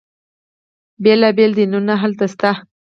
بیلا 1.03 1.29
بیل 1.37 1.51
دینونه 1.57 1.93
هلته 2.01 2.25
شته. 2.31 2.51